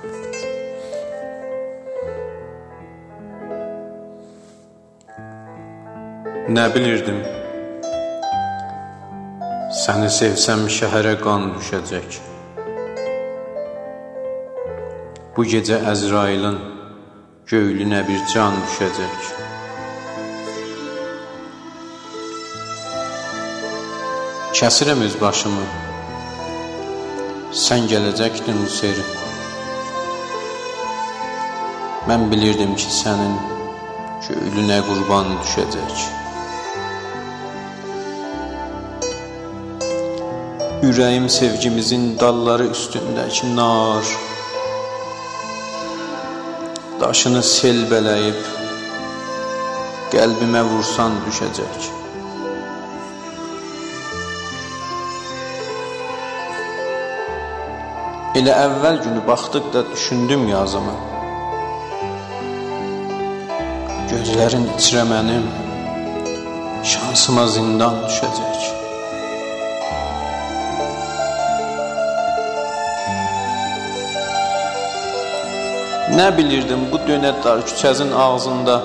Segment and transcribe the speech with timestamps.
[0.00, 0.06] Nə
[6.72, 7.18] bilirdim?
[9.76, 12.16] Səni sevsəm şəhərə qan düşəcək.
[15.36, 16.56] Bu gecə Əzrailin
[17.52, 19.30] göylünə bir can düşəcək.
[24.56, 25.64] Kəsirəm öz başımı.
[27.68, 29.29] Sən gələcəkdin Hüseyin.
[32.08, 33.34] Mən bilirdim ki, sənin
[34.24, 36.04] göylünə qurban düşəcək.
[40.88, 44.14] Ürəyim sevgimizin dalları üstündəki nar.
[47.00, 48.40] Daşını sel bələyib
[50.16, 51.92] Qəlbimə vursan düşəcək.
[58.40, 61.09] Elə əvvəl günü baxdıqda düşündüm yazımı
[64.10, 65.44] Gözlərin içrə mənim
[66.92, 68.64] Şansıma zindan düşəcək.
[76.18, 78.80] Nə bilirdim bu dönə dar küçəzin ağzında?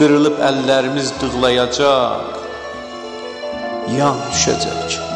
[0.00, 2.36] Qırılıb əllərimiz dığlayacaq
[4.00, 5.11] Yan düşəcək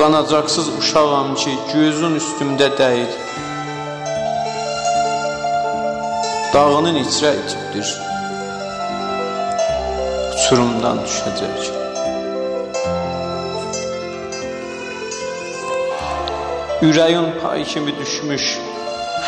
[0.00, 3.10] Qanacaqsız uşağam ki gözün üstümdə dəyir.
[6.54, 7.90] Dağının içrə itibdir
[10.32, 11.68] Uçurumdan düşəcək.
[16.88, 18.46] Ürəyin pay kimi düşmüş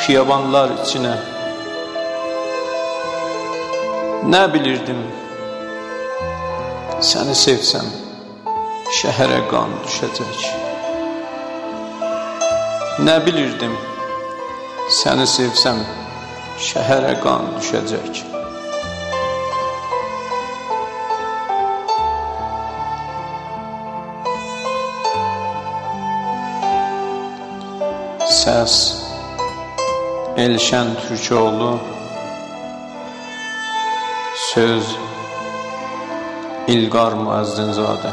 [0.00, 1.14] xiyabanlar içinə.
[4.32, 5.04] Nə bilirdim?
[7.12, 7.94] Səni sevsəm
[9.02, 10.61] şəhərə qan düşəcək
[13.00, 13.72] Nə bilirdim?
[14.92, 15.78] Səni sevsəm
[16.60, 18.18] şəhərə qan düşəcək.
[28.28, 28.76] Səs
[30.44, 31.70] Elşən Türkoğlu.
[34.50, 34.92] Söz
[36.76, 38.12] İlqar Müəzzinzadə